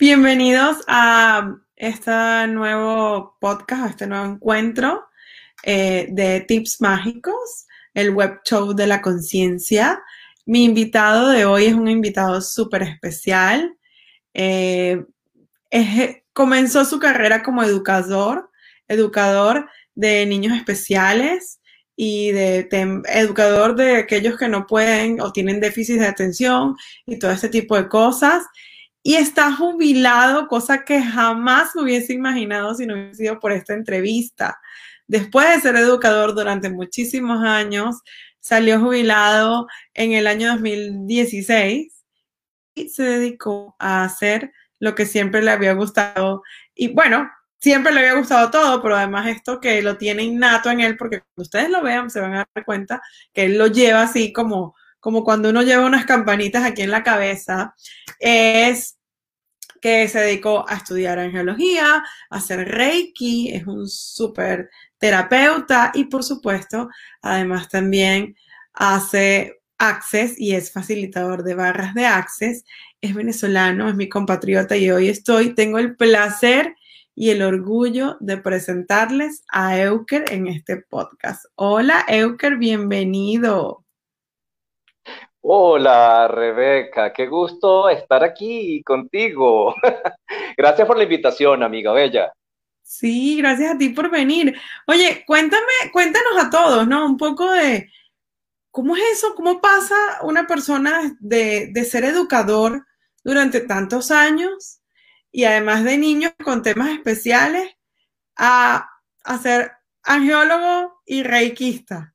[0.00, 5.08] Bienvenidos a este nuevo podcast, a este nuevo encuentro
[5.64, 10.00] eh, de tips mágicos, el web show de la conciencia.
[10.46, 13.76] Mi invitado de hoy es un invitado súper especial.
[14.34, 15.04] Eh,
[16.32, 18.52] comenzó su carrera como educador,
[18.86, 21.58] educador de niños especiales
[21.96, 22.68] y de,
[23.08, 27.74] educador de aquellos que no pueden o tienen déficit de atención y todo este tipo
[27.74, 28.44] de cosas
[29.08, 33.72] y está jubilado, cosa que jamás me hubiese imaginado si no hubiese sido por esta
[33.72, 34.60] entrevista.
[35.06, 38.02] Después de ser educador durante muchísimos años,
[38.38, 42.04] salió jubilado en el año 2016
[42.74, 46.42] y se dedicó a hacer lo que siempre le había gustado.
[46.74, 50.80] Y bueno, siempre le había gustado todo, pero además esto que lo tiene innato en
[50.80, 53.00] él, porque cuando ustedes lo vean se van a dar cuenta
[53.32, 57.02] que él lo lleva así como, como cuando uno lleva unas campanitas aquí en la
[57.02, 57.74] cabeza,
[58.20, 58.97] es
[59.80, 66.24] que se dedicó a estudiar angiología, a hacer reiki, es un súper terapeuta y por
[66.24, 66.88] supuesto,
[67.22, 68.36] además también
[68.72, 72.64] hace Access y es facilitador de barras de Access.
[73.00, 76.74] Es venezolano, es mi compatriota y hoy estoy, tengo el placer
[77.14, 81.44] y el orgullo de presentarles a Euker en este podcast.
[81.54, 83.87] Hola Euker, bienvenido.
[85.40, 89.74] Hola, Rebeca, qué gusto estar aquí contigo.
[90.56, 92.32] gracias por la invitación, amiga Bella.
[92.82, 94.56] Sí, gracias a ti por venir.
[94.86, 97.06] Oye, cuéntame, cuéntanos a todos, ¿no?
[97.06, 97.90] Un poco de
[98.70, 102.86] cómo es eso, cómo pasa una persona de, de ser educador
[103.24, 104.80] durante tantos años
[105.30, 107.70] y además de niños con temas especiales
[108.36, 108.88] a,
[109.24, 112.14] a ser angiólogo y reikista.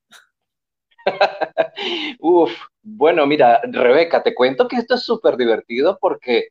[2.20, 2.52] Uf,
[2.84, 6.48] bueno, mira, Rebeca, te cuento que esto es súper divertido porque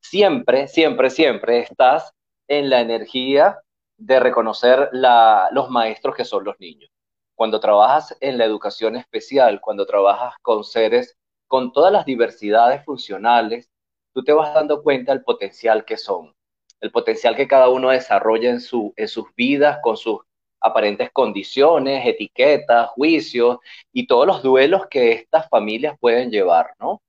[0.00, 2.12] siempre, siempre, siempre estás
[2.46, 3.58] en la energía
[3.96, 6.90] de reconocer los maestros que son los niños.
[7.34, 11.16] Cuando trabajas en la educación especial, cuando trabajas con seres
[11.48, 13.70] con todas las diversidades funcionales,
[14.14, 16.34] tú te vas dando cuenta del potencial que son,
[16.80, 20.20] el potencial que cada uno desarrolla en sus vidas, con sus
[20.62, 23.58] aparentes condiciones, etiquetas, juicios
[23.92, 27.02] y todos los duelos que estas familias pueden llevar, ¿no?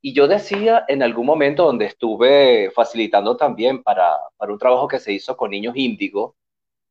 [0.00, 4.98] Y yo decía en algún momento donde estuve facilitando también para, para un trabajo que
[4.98, 6.34] se hizo con niños índigos,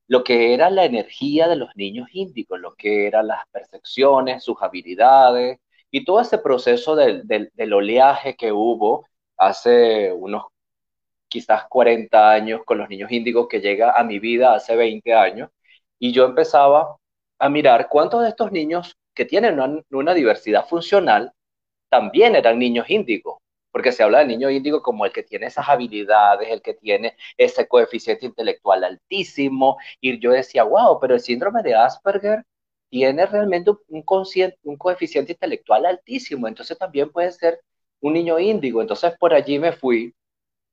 [0.08, 4.58] lo que era la energía de los niños índigos, lo que eran las percepciones, sus
[4.62, 5.60] habilidades
[5.92, 9.08] y todo ese proceso del, del, del oleaje que hubo
[9.38, 10.44] hace unos
[11.28, 15.50] quizás 40 años con los niños índigos que llega a mi vida hace 20 años
[16.02, 16.98] y yo empezaba
[17.40, 19.60] a mirar cuántos de estos niños que tienen
[19.92, 21.32] una, diversidad funcional
[21.90, 23.38] también eran niños índigos,
[23.72, 27.16] porque se habla de niño índigo como el que tiene esas habilidades, el que tiene
[27.38, 32.46] ese coeficiente intelectual altísimo, y yo decía, wow, pero el síndrome de Asperger
[32.90, 34.04] tiene realmente un,
[34.64, 37.62] un coeficiente intelectual altísimo, entonces también puede ser
[38.00, 40.16] un niño índigo, entonces por allí me fui,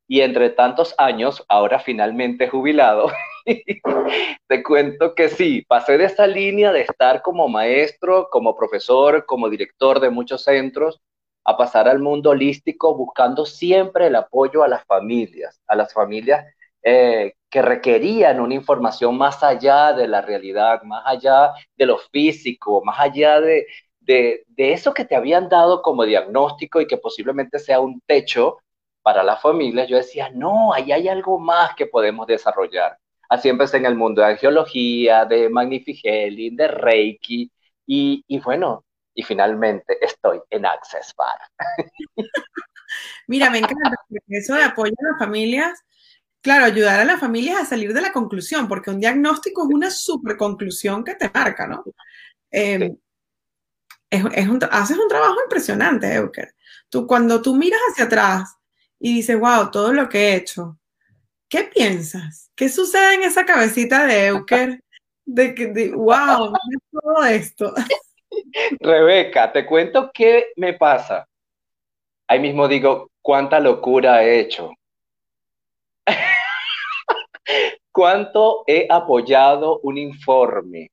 [0.09, 3.11] y entre tantos años, ahora finalmente jubilado,
[4.49, 9.51] te cuento que sí, pasé de esa línea de estar como maestro, como profesor, como
[9.51, 11.01] director de muchos centros,
[11.45, 16.45] a pasar al mundo holístico buscando siempre el apoyo a las familias, a las familias
[16.83, 22.83] eh, que requerían una información más allá de la realidad, más allá de lo físico,
[22.85, 23.67] más allá de,
[24.01, 28.59] de, de eso que te habían dado como diagnóstico y que posiblemente sea un techo
[29.03, 29.89] para las familias.
[29.89, 32.99] Yo decía, no, ahí hay algo más que podemos desarrollar.
[33.29, 37.51] Así empecé en el mundo de angiología, de Magnificelli, de Reiki,
[37.87, 38.85] y, y bueno,
[39.15, 41.39] y finalmente estoy en Access Bar.
[43.27, 43.97] Mira, me encanta
[44.29, 45.79] eso de apoyo a las familias.
[46.41, 49.91] Claro, ayudar a las familias a salir de la conclusión, porque un diagnóstico es una
[49.91, 51.85] super conclusión que te marca, ¿no?
[52.51, 52.97] Eh,
[54.11, 56.55] es, es un, haces un trabajo impresionante, Euker.
[56.89, 58.58] Tú, cuando tú miras hacia atrás
[59.01, 60.79] y dices, wow, todo lo que he hecho,
[61.49, 62.51] ¿qué piensas?
[62.55, 64.81] ¿Qué sucede en esa cabecita de Euker?
[65.25, 66.53] De que, wow,
[66.91, 67.75] todo esto.
[68.81, 71.27] Rebeca, te cuento qué me pasa.
[72.27, 74.71] Ahí mismo digo, cuánta locura he hecho.
[77.93, 80.91] cuánto he apoyado un informe,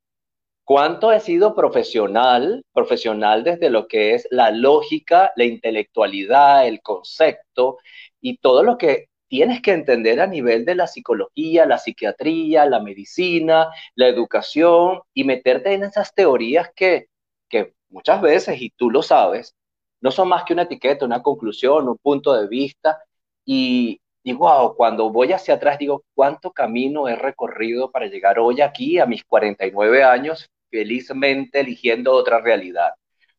[0.66, 7.78] cuánto he sido profesional, profesional desde lo que es la lógica, la intelectualidad, el concepto
[8.20, 12.80] y todo lo que tienes que entender a nivel de la psicología, la psiquiatría, la
[12.80, 17.08] medicina, la educación y meterte en esas teorías que,
[17.50, 19.56] que muchas veces, y tú lo sabes,
[20.02, 23.00] no son más que una etiqueta, una conclusión, un punto de vista.
[23.46, 28.62] Y, y wow, cuando voy hacia atrás digo, ¿cuánto camino he recorrido para llegar hoy
[28.62, 32.92] aquí a mis 49 años, felizmente eligiendo otra realidad?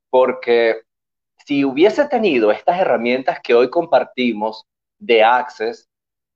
[0.08, 0.80] Porque
[1.44, 4.64] si hubiese tenido estas herramientas que hoy compartimos
[4.98, 5.88] de Access,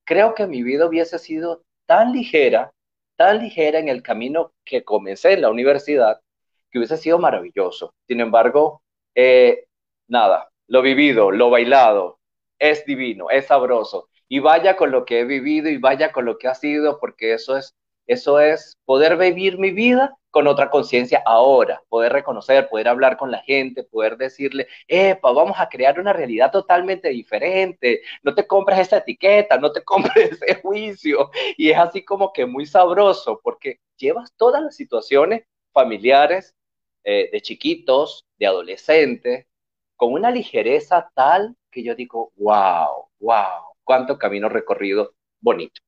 [0.03, 2.71] creo que mi vida hubiese sido tan ligera,
[3.15, 6.21] tan ligera en el camino que comencé en la universidad,
[6.69, 7.93] que hubiese sido maravilloso.
[8.07, 8.83] Sin embargo,
[9.15, 9.65] eh,
[10.07, 12.19] nada, lo vivido, lo bailado,
[12.59, 14.07] es divino, es sabroso.
[14.27, 17.33] Y vaya con lo que he vivido y vaya con lo que ha sido, porque
[17.33, 17.75] eso es,
[18.07, 23.31] eso es poder vivir mi vida con otra conciencia ahora, poder reconocer, poder hablar con
[23.31, 28.79] la gente, poder decirle, epa, vamos a crear una realidad totalmente diferente, no te compres
[28.79, 31.29] esa etiqueta, no te compres ese juicio.
[31.57, 35.43] Y es así como que muy sabroso, porque llevas todas las situaciones
[35.73, 36.55] familiares,
[37.03, 39.47] eh, de chiquitos, de adolescentes,
[39.95, 45.81] con una ligereza tal que yo digo, wow, wow, cuánto camino recorrido bonito.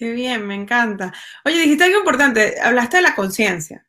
[0.00, 1.12] Qué bien, me encanta.
[1.44, 3.86] Oye, dijiste algo importante, hablaste de la conciencia.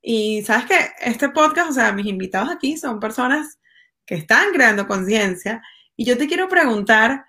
[0.00, 3.58] Y sabes que este podcast, o sea, mis invitados aquí son personas
[4.06, 5.60] que están creando conciencia.
[5.96, 7.26] Y yo te quiero preguntar,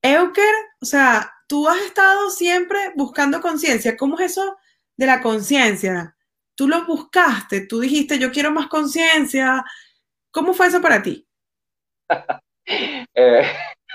[0.00, 3.98] Euker, o sea, tú has estado siempre buscando conciencia.
[3.98, 4.56] ¿Cómo es eso
[4.96, 6.16] de la conciencia?
[6.54, 9.62] Tú lo buscaste, tú dijiste, yo quiero más conciencia.
[10.30, 11.28] ¿Cómo fue eso para ti?
[13.14, 13.42] eh,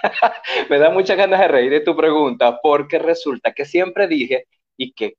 [0.70, 4.46] Me da muchas ganas de reír de tu pregunta porque resulta que siempre dije,
[4.78, 5.16] ¿y qué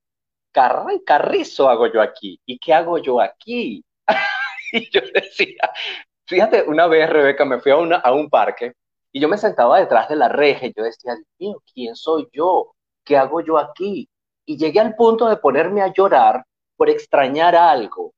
[1.05, 2.41] carrizo hago yo aquí?
[2.47, 3.85] ¿Y qué hago yo aquí?
[4.73, 5.71] y yo decía,
[6.27, 8.73] fíjate, una vez, Rebeca, me fui a, una, a un parque
[9.13, 12.75] y yo me sentaba detrás de la reja y yo decía, Dios ¿quién soy yo?
[13.05, 14.09] ¿Qué hago yo aquí?
[14.47, 16.45] Y llegué al punto de ponerme a llorar
[16.77, 18.15] por extrañar algo,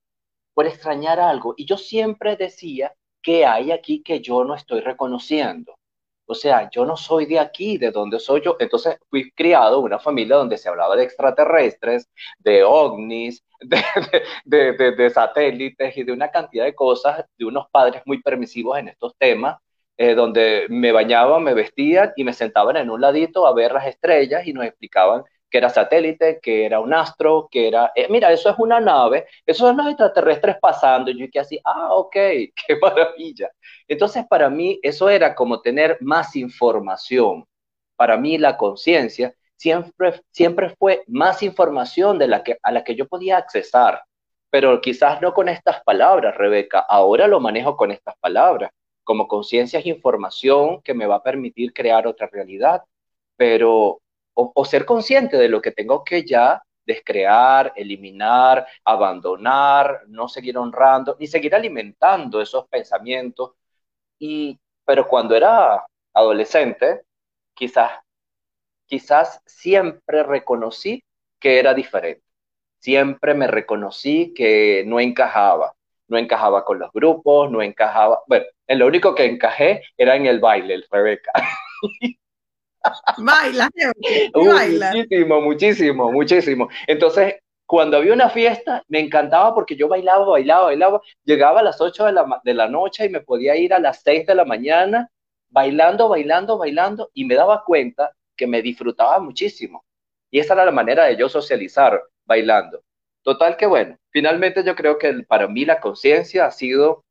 [0.54, 1.54] por extrañar algo.
[1.56, 2.92] Y yo siempre decía,
[3.22, 5.79] ¿qué hay aquí que yo no estoy reconociendo?
[6.30, 8.56] O sea, yo no soy de aquí, ¿de dónde soy yo?
[8.60, 13.42] Entonces fui criado en una familia donde se hablaba de extraterrestres, de ovnis,
[14.44, 19.16] de, satélites y de una cantidad de cosas, de unos padres muy permisivos en estos
[19.18, 19.58] temas,
[19.96, 23.88] eh, donde me bañaban, me vestían y me sentaban en un ladito a ver las
[23.88, 28.32] estrellas y nos explicaban que era satélite, que era un astro, que era, eh, mira,
[28.32, 32.76] eso es una nave, esos son los extraterrestres pasando, yo que así, ah, ok, qué
[32.80, 33.50] maravilla.
[33.90, 37.44] Entonces, para mí, eso era como tener más información.
[37.96, 42.94] Para mí, la conciencia siempre, siempre fue más información de la que, a la que
[42.94, 44.02] yo podía accesar,
[44.48, 48.70] pero quizás no con estas palabras, Rebeca, ahora lo manejo con estas palabras.
[49.04, 52.82] Como conciencia es información que me va a permitir crear otra realidad,
[53.36, 54.00] pero
[54.34, 61.16] o, ser consciente de lo que tengo que ya descrear, eliminar, abandonar, no seguir honrando,
[61.18, 63.52] ni seguir alimentando esos pensamientos.
[64.20, 67.00] Y, pero cuando era adolescente,
[67.54, 67.90] quizás,
[68.86, 71.02] quizás siempre reconocí
[71.40, 72.22] que era diferente.
[72.78, 75.74] Siempre me reconocí que no encajaba.
[76.06, 78.20] No encajaba con los grupos, no encajaba.
[78.26, 81.32] Bueno, en lo único que encajé era en el baile, el Rebeca.
[83.18, 83.70] Baila,
[84.34, 84.92] baila.
[84.92, 86.68] Muchísimo, muchísimo, muchísimo.
[86.86, 87.36] Entonces,
[87.70, 91.00] cuando había una fiesta, me encantaba porque yo bailaba, bailaba, bailaba.
[91.22, 94.02] Llegaba a las 8 de la, de la noche y me podía ir a las
[94.02, 95.08] 6 de la mañana
[95.50, 99.84] bailando, bailando, bailando y me daba cuenta que me disfrutaba muchísimo.
[100.32, 102.82] Y esa era la manera de yo socializar bailando.
[103.22, 107.04] Total que bueno, finalmente yo creo que para mí la conciencia ha sido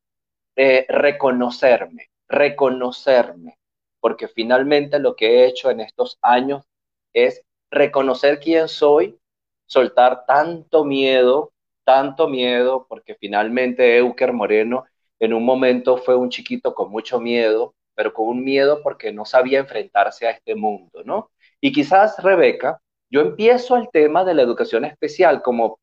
[0.58, 3.58] eh, reconocerme, reconocerme,
[4.01, 6.66] porque finalmente lo que he hecho en estos años
[7.13, 9.19] es reconocer quién soy,
[9.70, 14.86] soltar tanto miedo, tanto miedo, porque finalmente Euker Moreno
[15.20, 19.26] en un momento fue un chiquito con mucho miedo, pero con un miedo porque no
[19.26, 21.32] sabía enfrentarse a este mundo, ¿no?
[21.62, 25.80] Y quizás, Rebeca, yo empiezo el tema de la educación especial como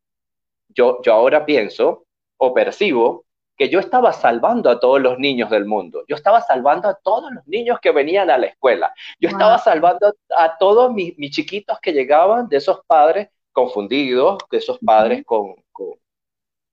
[0.69, 2.07] yo, yo ahora pienso
[2.38, 3.25] o percibo
[3.57, 6.05] que yo estaba salvando a todos los niños del mundo.
[6.09, 8.93] Yo estaba salvando a todos los niños que venían a la escuela.
[9.19, 14.78] Yo estaba salvando a, todos mis, chiquitos que llegaban de esos padres confundidos, de esos
[14.80, 15.54] padres con,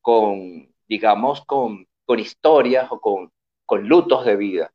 [0.01, 3.31] con, digamos, con, con, historias o con,
[3.65, 4.73] con lutos de vida.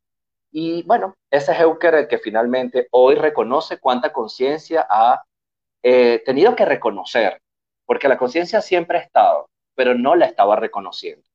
[0.51, 5.23] Y bueno, ese es Euker el que finalmente hoy reconoce cuánta conciencia ha
[5.83, 7.43] eh, tenido que reconocer,
[7.85, 11.29] porque la conciencia siempre ha estado, pero no la estaba reconociendo.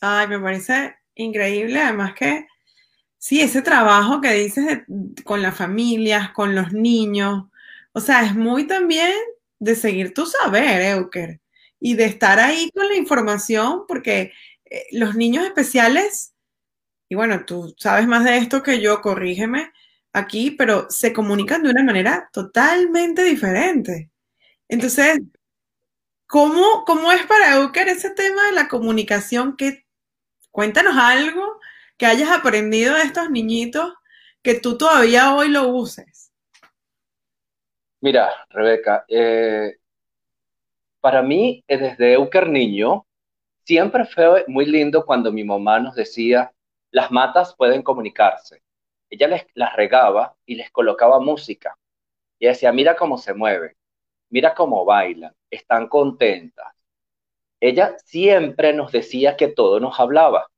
[0.00, 2.48] Ay, me parece increíble, además que
[3.18, 4.82] sí, ese trabajo que dices
[5.24, 7.44] con las familias, con los niños,
[7.98, 9.12] o sea, es muy también
[9.58, 11.40] de seguir tu saber, Euker,
[11.80, 14.32] y de estar ahí con la información, porque
[14.66, 16.32] eh, los niños especiales,
[17.08, 19.72] y bueno, tú sabes más de esto que yo, corrígeme
[20.12, 24.12] aquí, pero se comunican de una manera totalmente diferente.
[24.68, 25.18] Entonces,
[26.28, 29.56] ¿cómo, cómo es para Euker ese tema de la comunicación?
[29.56, 29.86] Que,
[30.52, 31.58] cuéntanos algo
[31.96, 33.92] que hayas aprendido de estos niñitos
[34.42, 36.17] que tú todavía hoy lo uses.
[38.00, 39.76] Mira, Rebeca, eh,
[41.00, 43.06] para mí, desde Euker niño,
[43.64, 46.52] siempre fue muy lindo cuando mi mamá nos decía,
[46.90, 48.62] las matas pueden comunicarse.
[49.10, 51.76] Ella les, las regaba y les colocaba música.
[52.38, 53.76] Y decía, mira cómo se mueven,
[54.30, 56.72] mira cómo bailan, están contentas.
[57.60, 60.48] Ella siempre nos decía que todo nos hablaba.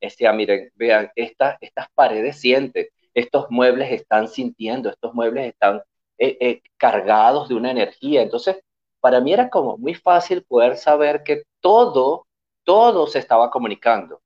[0.00, 1.58] Decía, miren, vean, estas
[1.94, 5.82] paredes sienten, estos muebles están sintiendo, estos muebles están
[6.18, 8.22] eh, eh, cargados de una energía.
[8.22, 8.60] Entonces,
[9.00, 12.26] para mí era como muy fácil poder saber que todo,
[12.64, 14.20] todo se estaba comunicando.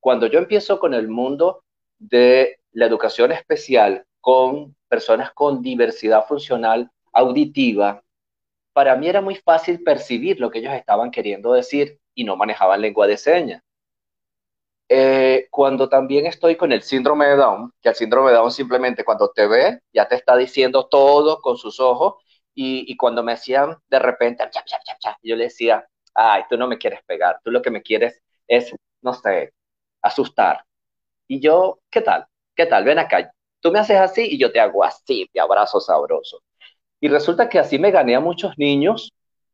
[0.00, 1.64] Cuando yo empiezo con el mundo
[1.98, 8.02] de la educación especial con personas con diversidad funcional auditiva,
[8.72, 12.80] para mí era muy fácil percibir lo que ellos estaban queriendo decir y no manejaban
[12.80, 13.62] lengua de señas.
[14.88, 19.04] Eh, cuando también estoy con el síndrome de Down, que el síndrome de Down simplemente
[19.04, 22.16] cuando te ve ya te está diciendo todo con sus ojos
[22.54, 24.44] y, cuando me hacían de repente,
[25.22, 28.74] yo le decía, ay, tú no me quieres pegar, tú lo que me quieres es,
[29.00, 29.54] no sé,
[30.02, 30.64] asustar.
[31.28, 32.26] Y yo, ¿qué tal?
[32.54, 32.84] ¿Qué tal?
[32.84, 33.32] Ven acá.
[33.60, 36.42] Tú me haces así y yo te hago así, te abrazo sabroso.
[37.00, 39.12] Y resulta que así me gané a muchos niños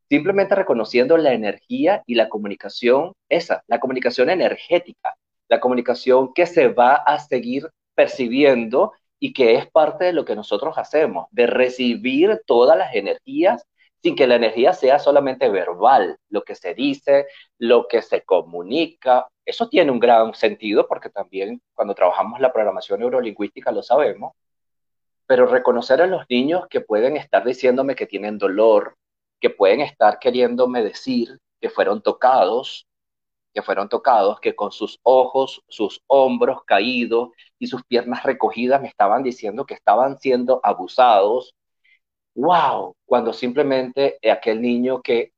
[0.08, 5.14] simplemente reconociendo la energía y la comunicación, esa, la comunicación energética,
[5.48, 10.36] la comunicación que se va a seguir percibiendo y que es parte de lo que
[10.36, 13.66] nosotros hacemos, de recibir todas las energías
[14.02, 17.26] sin que la energía sea solamente verbal, lo que se dice,
[17.58, 19.26] lo que se comunica.
[19.44, 24.34] Eso tiene un gran sentido porque también cuando trabajamos la programación neurolingüística lo sabemos,
[25.26, 28.96] pero reconocer a los niños que pueden estar diciéndome que tienen dolor,
[29.40, 32.86] que pueden estar queriéndome decir que fueron tocados,
[33.54, 38.88] que fueron tocados, que con sus ojos, sus hombros caídos y sus piernas recogidas me
[38.88, 41.54] estaban diciendo que estaban siendo abusados.
[42.34, 42.94] ¡Wow!
[43.04, 45.32] Cuando simplemente aquel niño que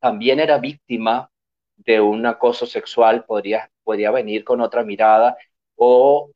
[0.00, 1.30] también era víctima
[1.76, 5.36] de un acoso sexual podría, podría venir con otra mirada
[5.76, 6.30] o,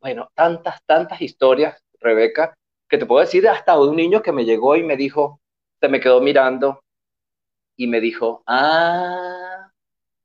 [0.00, 2.54] bueno, tantas, tantas historias, Rebeca,
[2.88, 5.40] que te puedo decir hasta un niño que me llegó y me dijo,
[5.80, 6.80] se me quedó mirando
[7.76, 9.70] y me dijo, ah,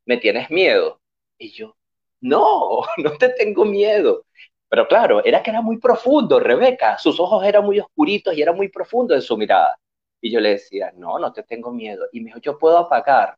[0.06, 1.02] ¿me tienes miedo?
[1.38, 1.76] Y yo,
[2.22, 4.26] no, no te tengo miedo.
[4.70, 8.54] Pero claro, era que era muy profundo, Rebeca, sus ojos eran muy oscuritos y era
[8.54, 9.78] muy profundo en su mirada.
[10.22, 12.08] Y yo le decía, no, no te tengo miedo.
[12.14, 13.38] Y me dijo, yo puedo apagar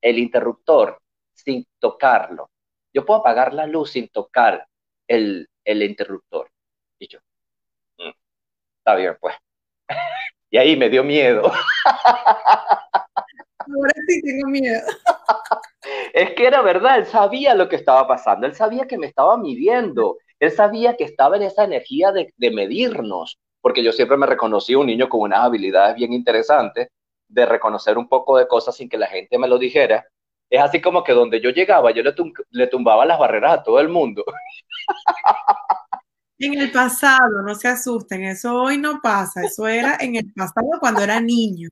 [0.00, 0.98] el interruptor
[1.34, 2.50] sin tocarlo.
[2.94, 4.66] Yo puedo apagar la luz sin tocar
[5.08, 6.48] el, el interruptor.
[6.98, 7.20] Y yo,
[7.98, 8.10] mm,
[8.80, 9.36] está bien, pues.
[10.50, 11.42] y ahí me dio miedo.
[13.58, 14.80] Ahora sí tengo miedo.
[16.12, 19.36] Es que era verdad, él sabía lo que estaba pasando, él sabía que me estaba
[19.36, 24.74] midiendo, él sabía que estaba en esa energía de, medirnos, porque yo siempre me reconocí
[24.74, 26.88] un niño con unas habilidades bien interesantes
[27.28, 30.06] de reconocer un poco de cosas sin que la gente me lo dijera.
[30.50, 32.14] Es así como que donde yo llegaba, yo le,
[32.50, 34.24] le tumbaba las barreras a todo el mundo.
[36.38, 40.68] En el pasado, no se asusten, eso hoy no pasa, eso era en el pasado
[40.78, 41.68] cuando era niño.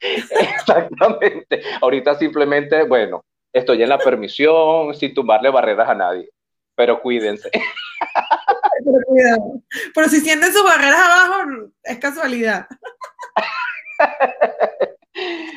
[0.00, 1.62] Exactamente.
[1.80, 6.28] Ahorita simplemente, bueno, estoy en la permisión sin tumbarle barreras a nadie.
[6.74, 7.50] Pero cuídense.
[8.84, 9.62] Pero cuidado.
[9.94, 12.66] Pero si sienten sus barreras abajo, es casualidad.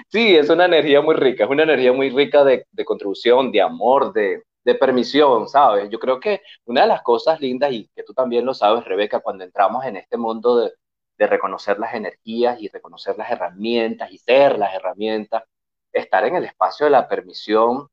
[0.10, 4.14] Sí, es una energía muy rica, es una energía muy rica de, contribución, de amor,
[4.14, 5.90] de, de, permisión, ¿sabes?
[5.90, 9.20] Yo creo que una de las cosas lindas, y que tú también lo sabes, Rebeca,
[9.20, 10.74] cuando entramos en este mundo de,
[11.18, 15.44] de reconocer las energías y reconocer las herramientas y ser las herramientas,
[15.92, 17.88] estar en el espacio de la permisión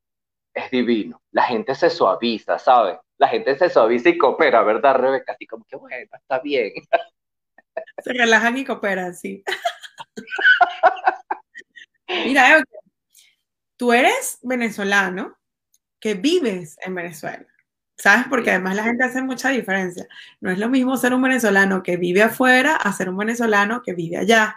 [0.53, 1.21] es divino.
[1.31, 2.97] La gente se suaviza, ¿sabes?
[3.17, 5.33] La gente se suaviza y coopera, ¿verdad, Rebeca?
[5.33, 6.73] Así como que, bueno, está bien.
[8.03, 9.43] Se relajan y cooperan, sí.
[12.07, 12.63] Mira,
[13.77, 15.37] tú eres venezolano
[16.03, 17.45] que vives en Venezuela.
[17.97, 18.25] ¿Sabes?
[18.29, 20.05] Porque además la gente hace mucha diferencia.
[20.41, 23.93] No es lo mismo ser un venezolano que vive afuera a ser un venezolano que
[23.93, 24.53] vive allá.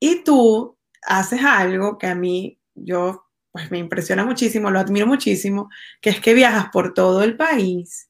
[0.00, 5.68] Y tú haces algo que a mí, yo, pues me impresiona muchísimo, lo admiro muchísimo,
[6.00, 8.08] que es que viajas por todo el país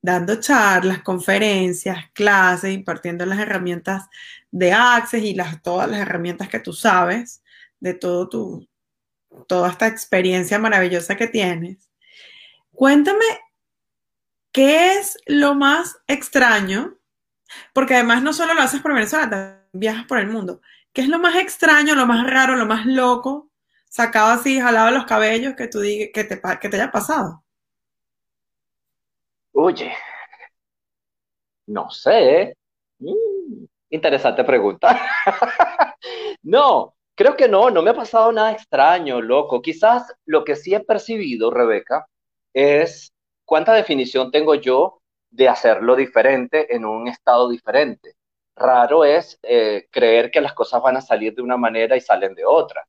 [0.00, 4.04] dando charlas, conferencias, clases, impartiendo las herramientas
[4.52, 7.42] de Access y las, todas las herramientas que tú sabes
[7.80, 8.68] de todo tu,
[9.46, 11.90] toda esta experiencia maravillosa que tienes.
[12.72, 13.24] Cuéntame,
[14.52, 16.98] ¿qué es lo más extraño?
[17.72, 20.60] Porque además no solo lo haces por Venezuela, viajas por el mundo.
[20.92, 23.50] ¿Qué es lo más extraño, lo más raro, lo más loco,
[23.88, 27.44] sacado así, jalado los cabellos que tú digas que te, haya pasado?
[29.52, 29.92] Oye,
[31.66, 32.56] no sé.
[32.98, 35.00] Mm, interesante pregunta.
[36.42, 39.62] no, creo que no, no me ha pasado nada extraño, loco.
[39.62, 42.06] Quizás lo que sí he percibido, Rebeca,
[42.52, 43.12] es
[43.44, 48.14] cuánta definición tengo yo de hacerlo diferente en un estado diferente.
[48.56, 52.34] Raro es eh, creer que las cosas van a salir de una manera y salen
[52.34, 52.86] de otra.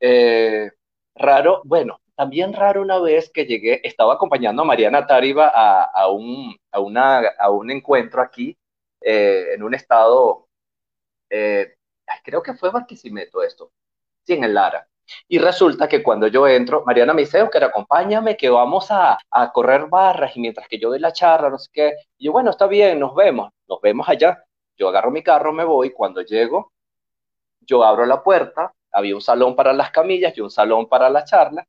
[0.00, 0.70] Eh,
[1.16, 6.56] raro, bueno, también raro una vez que llegué, estaba acompañando a Mariana Tariba a, un,
[6.70, 8.56] a, una, a un encuentro aquí
[9.00, 10.46] eh, en un estado,
[12.22, 13.72] creo que fue Barquisimeto esto,
[14.24, 14.88] sí, en el Lara.
[15.26, 19.18] Y resulta que cuando yo entro, Mariana me dice, que acompáñame, que vamos a,
[19.52, 21.94] correr barras y mientras que yo doy la charla, no sé qué.
[22.18, 24.44] Y yo, bueno, está bien, nos vemos, nos vemos allá.
[24.76, 26.72] Yo agarro mi carro, me voy, cuando llego,
[27.60, 31.24] yo abro la puerta, había un salón para las camillas y un salón para la
[31.24, 31.66] charla,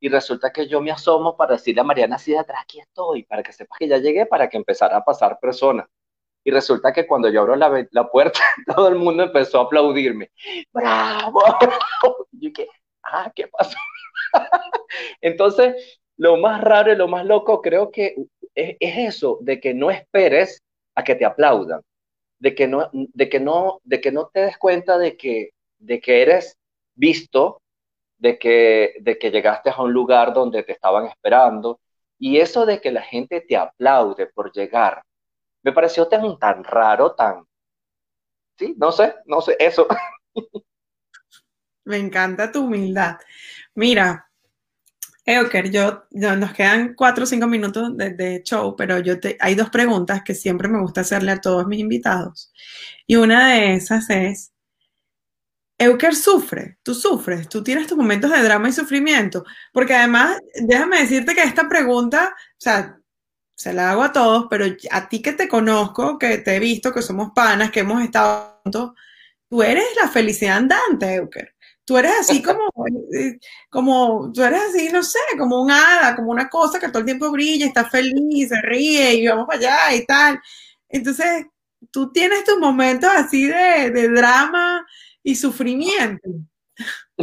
[0.00, 3.22] y resulta que yo me asomo para decirle a Mariana así de atrás, aquí estoy,
[3.24, 5.86] para que sepas que ya llegué, para que empezara a pasar personas.
[6.44, 8.40] Y resulta que cuando yo abro la, la puerta,
[8.76, 10.30] todo el mundo empezó a aplaudirme.
[10.72, 11.42] ¡Bravo!
[12.32, 12.68] Yo que,
[13.04, 13.76] ah, ¿qué pasó?
[15.20, 18.16] Entonces, lo más raro y lo más loco creo que
[18.54, 20.62] es, eso, de que no esperes
[20.94, 21.80] a que te aplaudan,
[22.38, 26.00] de que no, de que no, de que no te des cuenta de que, de
[26.00, 26.58] que eres
[26.94, 27.62] visto,
[28.18, 31.80] de que, de que llegaste a un lugar donde te estaban esperando,
[32.18, 35.02] y eso de que la gente te aplaude por llegar,
[35.62, 37.46] me pareció tan, tan raro, tan,
[38.58, 39.86] sí, no sé, no sé, eso.
[41.84, 43.18] Me encanta tu humildad.
[43.74, 44.30] Mira,
[45.24, 49.70] Euker, yo, nos quedan cuatro o cinco minutos de, show, pero yo te, hay dos
[49.70, 52.52] preguntas que siempre me gusta hacerle a todos mis invitados.
[53.06, 54.52] Y una de esas es,
[55.78, 61.00] Euker sufre, tú sufres, tú tienes tus momentos de drama y sufrimiento, porque además, déjame
[61.00, 62.98] decirte que esta pregunta, o sea,
[63.62, 66.92] se la hago a todos, pero a ti que te conozco, que te he visto,
[66.92, 68.90] que somos panas, que hemos estado juntos,
[69.48, 71.54] tú eres la felicidad andante, Euker.
[71.84, 72.72] Tú eres así como,
[73.14, 73.38] eh,
[73.70, 77.04] como, tú eres así, no sé, como un hada, como una cosa que todo el
[77.04, 80.40] tiempo brilla, está feliz, se ríe y vamos para allá y tal.
[80.88, 81.46] Entonces,
[81.92, 84.84] tú tienes tus momentos así de, de drama
[85.22, 86.30] y sufrimiento.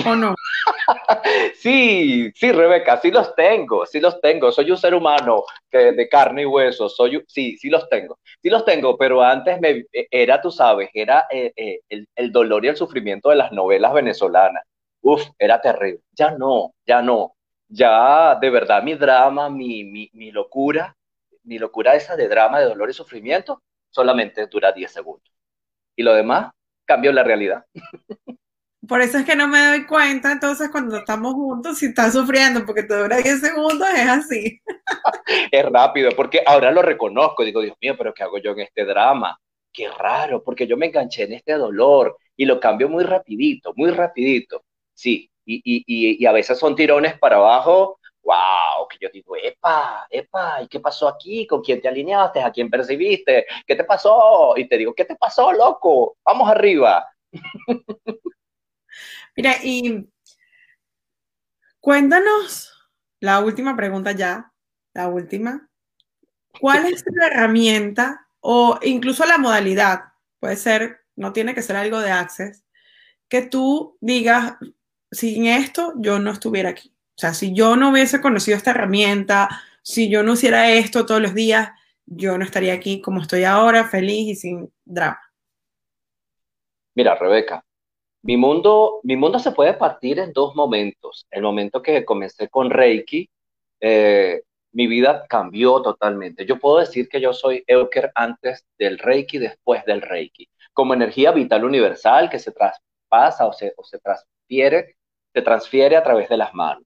[0.05, 0.33] ¿O no?
[1.55, 4.51] Sí, sí, Rebeca, sí los tengo, sí los tengo.
[4.51, 6.89] Soy un ser humano de carne y hueso.
[6.89, 8.19] Soy, sí, sí los tengo.
[8.41, 11.79] Sí los tengo, pero antes e, era, tú sabes, era eh, eh,
[12.15, 14.63] el, dolor y el sufrimiento de las novelas venezolanas.
[15.01, 16.01] Uf, era terrible.
[16.13, 17.35] Ya no, ya no.
[17.67, 20.95] Ya, de verdad, mi drama, mi, mi, mi locura,
[21.43, 25.31] mi locura esa de drama, de dolor y sufrimiento, solamente dura 10 segundos.
[25.95, 26.53] Y lo demás,
[26.85, 27.65] cambió la realidad.
[28.89, 32.65] Por eso es que no me doy cuenta, entonces, cuando estamos juntos, si estás sufriendo,
[32.65, 34.59] porque te dura 10 segundos, es así.
[35.51, 38.85] es rápido, porque ahora lo reconozco, digo, Dios mío, pero ¿qué hago yo en este
[38.85, 39.39] drama?
[39.71, 43.91] Qué raro, porque yo me enganché en este dolor y lo cambio muy rapidito, muy
[43.91, 44.63] rapidito.
[44.95, 50.07] Sí, y, y, y, a veces son tirones para abajo, wow, que yo digo, epa,
[50.09, 51.45] epa, ¿y qué pasó aquí?
[51.45, 52.41] ¿Con quién te alineaste?
[52.41, 53.45] ¿A quién percibiste?
[53.67, 54.55] ¿Qué te pasó?
[54.57, 56.17] Y te digo, ¿qué te pasó, loco?
[56.25, 57.07] Vamos arriba.
[59.39, 60.05] Mira, y
[61.79, 62.73] cuéntanos
[63.21, 64.51] la última pregunta ya,
[64.93, 65.69] la última.
[66.59, 70.11] ¿Cuál es la herramienta o incluso la modalidad?
[70.41, 72.65] Puede ser, no tiene que ser algo de Access,
[73.29, 74.55] que tú digas,
[75.09, 76.93] sin esto yo no estuviera aquí.
[77.15, 79.47] O sea, si yo no hubiese conocido esta herramienta,
[79.81, 81.69] si yo no hiciera esto todos los días,
[82.05, 85.21] yo no estaría aquí como estoy ahora, feliz y sin drama.
[86.93, 87.63] Mira, Rebeca,
[88.21, 91.25] mi mundo, mi mundo se puede partir en dos momentos.
[91.31, 93.29] El momento que comencé con Reiki,
[93.79, 96.45] eh, mi vida cambió totalmente.
[96.45, 101.31] Yo puedo decir que yo soy Euker antes del Reiki, después del Reiki, como energía
[101.31, 104.97] vital universal que se traspasa o se, o se transfiere,
[105.33, 106.83] se transfiere a través de las manos.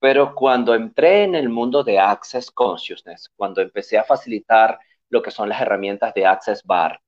[0.00, 4.78] Pero cuando entré en el mundo de Access Consciousness, cuando empecé a facilitar
[5.10, 7.00] lo que son las herramientas de Access Bar,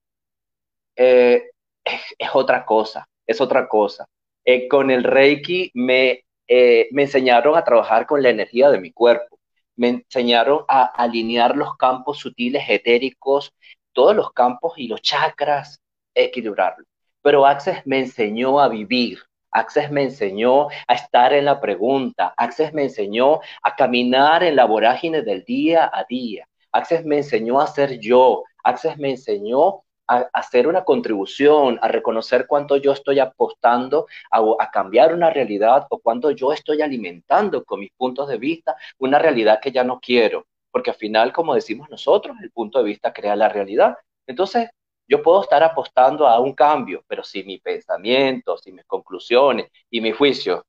[0.97, 1.51] eh,
[1.85, 2.01] es,
[2.35, 4.07] otra cosa, es otra cosa.
[4.45, 8.91] Eh, con el Reiki me, eh, me enseñaron a trabajar con la energía de mi
[8.93, 9.39] cuerpo,
[9.77, 13.53] me enseñaron a alinear los campos sutiles, etéricos,
[13.93, 15.81] todos los campos y los chakras,
[16.13, 16.89] equilibrarlos.
[17.23, 19.21] Pero Access me enseñó a vivir,
[19.53, 24.65] Access me enseñó a estar en la pregunta, Access me enseñó a caminar en la
[24.65, 30.29] vorágine del día a día, Access me enseñó a ser yo, Access me enseñó a,
[30.33, 35.99] hacer una contribución, a reconocer cuánto yo estoy apostando a, a, cambiar una realidad o
[36.01, 40.47] cuánto yo estoy alimentando con mis puntos de vista una realidad que ya no quiero,
[40.71, 43.97] porque al final, como decimos nosotros, el punto de vista crea la realidad.
[44.27, 44.69] Entonces,
[45.09, 50.01] yo puedo estar apostando a un cambio, pero si mi pensamiento, si mis conclusiones y
[50.01, 50.63] mis juicios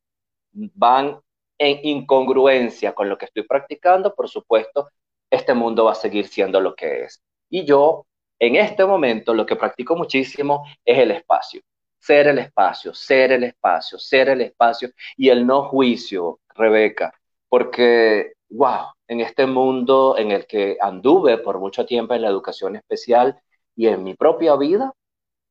[0.52, 1.20] van
[1.58, 4.90] en incongruencia con lo que estoy practicando, por supuesto,
[5.30, 7.22] este mundo va a seguir siendo lo que es.
[7.50, 8.06] Y yo,
[8.42, 11.62] en este momento, lo que practico muchísimo es el espacio.
[12.00, 17.14] Ser el espacio, ser el espacio, ser el espacio y el no juicio, Rebeca.
[17.48, 22.76] Porque, wow, en este mundo en el que anduve por mucho tiempo en la educación
[22.76, 23.40] especial,
[23.76, 24.94] y en mi propia vida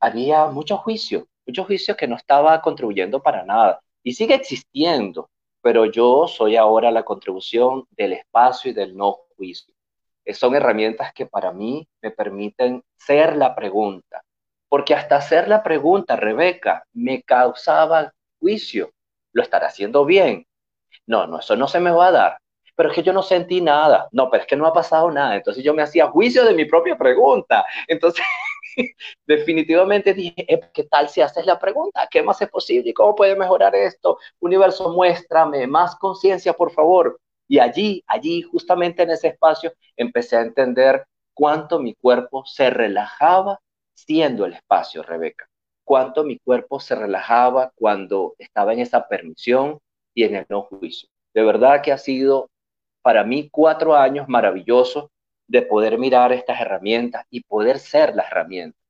[0.01, 5.31] había mucho juicio, mucho juicio que no estaba contribuyendo para nada y sigue existiendo,
[5.63, 9.75] pero yo soy ahora la contribución del espacio y del no juicio.
[10.31, 14.23] Eh, son herramientas que para mí me permiten ser la pregunta,
[14.69, 18.93] porque hasta hacer la pregunta, Rebeca, me causaba juicio.
[19.33, 20.47] ¿Lo estará haciendo bien?
[21.07, 22.39] No, no, eso no se me va a dar
[22.77, 24.09] pero es que yo no sentí nada.
[24.11, 25.37] No, pero es que no ha pasado nada.
[25.37, 27.63] Entonces yo me hacía juicio de mi propia pregunta.
[27.87, 28.25] Entonces,
[29.27, 32.09] definitivamente dije, eh, ¿qué tal si haces la pregunta?
[32.11, 32.89] ¿Qué más es posible?
[32.89, 34.17] ¿Y cómo puede mejorar esto?
[34.39, 37.21] Universo, muéstrame más conciencia, por favor.
[37.51, 43.59] Y allí, allí, justamente en ese espacio, empecé a entender cuánto mi cuerpo se relajaba
[43.93, 45.49] siendo el espacio, Rebeca.
[45.83, 49.81] Cuánto mi cuerpo se relajaba cuando estaba en esa permisión
[50.15, 51.09] y en el no juicio.
[51.35, 52.51] De verdad que ha sido
[53.03, 55.09] para mí cuatro años maravillosos
[55.49, 58.81] de poder mirar estas herramientas y poder ser las herramientas.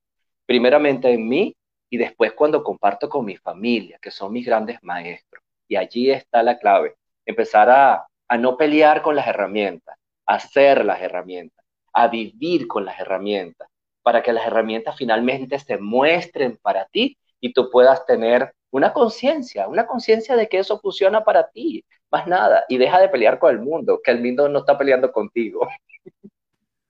[0.45, 1.57] Primeramente en mí
[1.89, 5.43] y después cuando comparto con mi familia, que son mis grandes maestros.
[5.67, 10.85] Y allí está la clave, empezar a, a no pelear con las herramientas, a hacer
[10.85, 13.69] las herramientas, a vivir con las herramientas,
[14.03, 19.67] para que las herramientas finalmente se muestren para ti y tú puedas tener una conciencia,
[19.67, 23.51] una conciencia de que eso funciona para ti, más nada, y deja de pelear con
[23.51, 25.69] el mundo, que el mundo no está peleando contigo.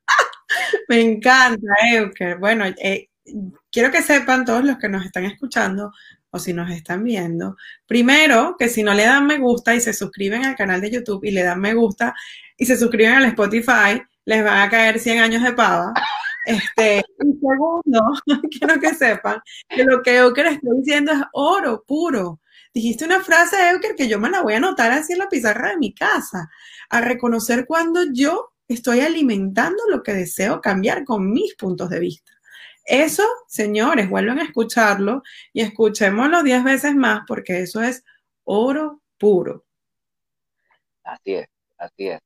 [0.88, 2.36] Me encanta, Euker.
[2.36, 3.08] Bueno, eh,
[3.72, 5.90] quiero que sepan todos los que nos están escuchando
[6.30, 9.92] o si nos están viendo, primero que si no le dan me gusta y se
[9.92, 12.14] suscriben al canal de YouTube y le dan me gusta
[12.56, 15.92] y se suscriben al Spotify, les van a caer 100 años de pava.
[16.46, 18.02] Este, y segundo,
[18.58, 22.40] quiero que sepan que lo que Euker está diciendo es oro puro.
[22.72, 25.70] Dijiste una frase, Euker, que yo me la voy a anotar así en la pizarra
[25.70, 26.48] de mi casa,
[26.88, 32.32] a reconocer cuando yo estoy alimentando lo que deseo cambiar con mis puntos de vista.
[32.84, 38.04] Eso, señores, vuelven a escucharlo y escuchémoslo diez veces más porque eso es
[38.44, 39.64] oro puro.
[41.04, 42.20] Así es, así es.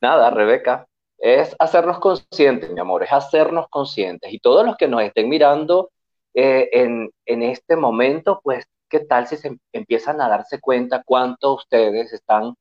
[0.00, 0.86] Nada, Rebeca,
[1.18, 4.32] es hacernos conscientes, mi amor, es hacernos conscientes.
[4.32, 5.90] Y todos los que nos estén mirando
[6.34, 11.54] eh, en, en, este momento, pues, ¿qué tal si se empiezan a darse cuenta cuánto
[11.54, 12.54] ustedes están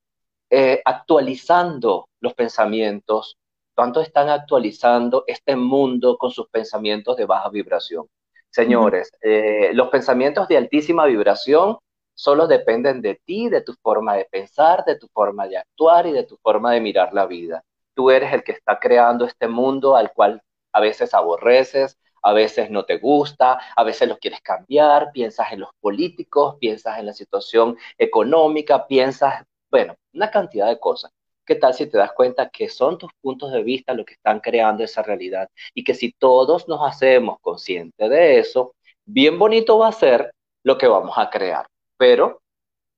[0.50, 3.38] eh, actualizando los pensamientos,
[3.80, 8.08] cuánto están actualizando este mundo con sus pensamientos de baja vibración?
[8.50, 11.78] Señores, eh, los pensamientos de altísima vibración
[12.14, 16.12] solo dependen de ti, de tu forma de pensar, de tu forma de actuar y
[16.12, 17.64] de tu forma de mirar la vida
[18.00, 22.72] tú eres el que está creando este mundo al cual a veces aborreces, a veces
[22.72, 27.14] no te gusta, a veces lo quieres cambiar, piensas en los políticos, piensas en la
[27.14, 31.12] situación económica, piensas, bueno, una cantidad de cosas.
[31.50, 34.40] ¿Qué tal si te das cuenta que son tus puntos de vista los que están
[34.40, 35.50] creando esa realidad?
[35.74, 40.32] Y que si todos nos hacemos conscientes de eso, bien bonito va a ser
[40.62, 41.66] lo que vamos a crear,
[41.98, 42.44] pero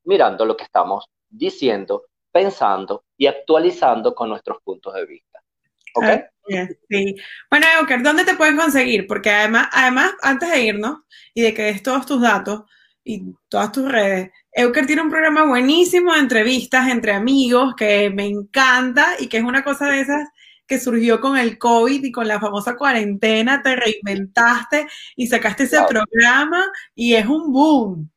[0.03, 5.41] mirando lo que estamos diciendo pensando y actualizando con nuestros puntos de vista.
[5.95, 6.05] ¿Ok?
[6.89, 7.15] Sí.
[7.49, 7.67] Bueno,
[8.03, 9.07] ¿dónde te pueden conseguir?
[9.07, 10.97] Porque además, además, antes de irnos
[11.33, 12.63] y de que des todos tus datos
[13.03, 18.25] y todas tus redes, Euker tiene un programa buenísimo de entrevistas entre amigos que me
[18.25, 20.27] encanta y que es una cosa de esas
[20.67, 25.79] que surgió con el COVID y con la famosa cuarentena, te reinventaste y sacaste ese
[25.87, 26.63] programa
[26.95, 28.09] y es un boom.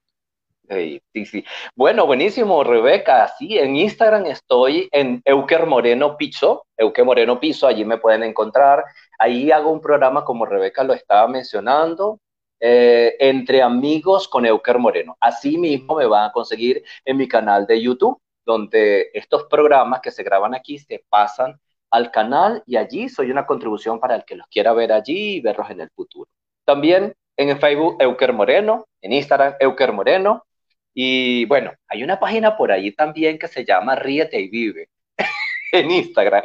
[0.69, 1.45] Sí, sí.
[1.75, 3.29] Bueno, buenísimo, Rebeca.
[3.39, 8.85] Sí, en Instagram estoy en Euker Moreno Piso, Euker Moreno Piso, allí me pueden encontrar.
[9.19, 12.19] Ahí hago un programa como Rebeca lo estaba mencionando,
[12.61, 15.17] eh, entre amigos con Euker Moreno.
[15.21, 20.11] Así mismo me van a conseguir en mi canal de YouTube, donde estos programas que
[20.11, 21.59] se graban aquí se pasan
[21.91, 25.41] al canal y allí soy una contribución para el que los quiera ver allí y
[25.41, 26.29] verlos en el futuro.
[26.65, 30.45] También en Facebook Euker Moreno, en Instagram Euker Moreno.
[30.93, 34.89] Y bueno, hay una página por allí también que se llama Ríete y Vive
[35.73, 36.43] en Instagram.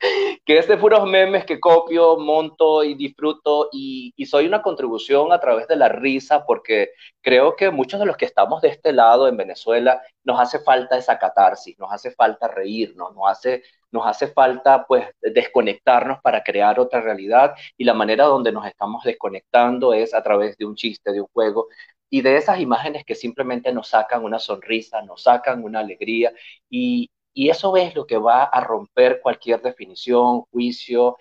[0.44, 5.40] que es de puros memes que copio, monto y disfruto y, soy una contribución a
[5.40, 6.90] través de la risa porque
[7.22, 10.98] creo que muchos de los que estamos de este lado en Venezuela nos hace falta
[10.98, 16.78] esa catarsis, nos hace falta reírnos, nos hace, nos hace falta pues desconectarnos para crear
[16.78, 21.12] otra realidad y la manera donde nos estamos desconectando es a través de un chiste,
[21.12, 21.68] de un juego
[22.10, 26.32] y de esas imágenes que simplemente nos sacan una sonrisa, nos sacan una alegría
[26.70, 31.18] y, y eso es lo que va a romper cualquier definición, juicio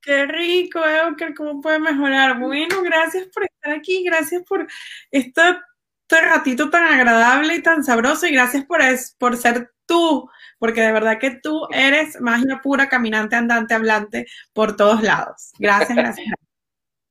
[0.00, 2.40] Qué rico, Euker, ¿cómo puede mejorar?
[2.40, 4.66] Bueno, gracias por estar aquí, gracias por
[5.10, 5.42] este,
[6.08, 8.80] ratito tan agradable y tan sabroso y gracias por,
[9.18, 10.30] por ser tú
[10.64, 15.52] porque de verdad que tú eres magia pura, caminante, andante, hablante por todos lados.
[15.58, 16.26] Gracias, gracias.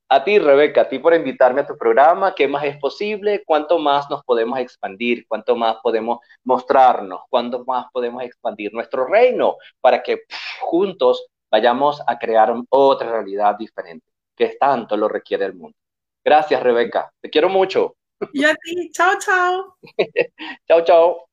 [0.09, 2.33] A ti, Rebeca, a ti por invitarme a tu programa.
[2.35, 3.43] ¿Qué más es posible?
[3.45, 5.25] ¿Cuánto más nos podemos expandir?
[5.27, 7.21] ¿Cuánto más podemos mostrarnos?
[7.29, 10.23] ¿Cuánto más podemos expandir nuestro reino para que
[10.61, 15.77] juntos vayamos a crear otra realidad diferente, que tanto lo requiere el mundo?
[16.23, 17.11] Gracias, Rebeca.
[17.21, 17.95] Te quiero mucho.
[18.33, 18.89] Y a ti.
[18.91, 19.77] Chao, chao.
[20.67, 21.32] chao, chao.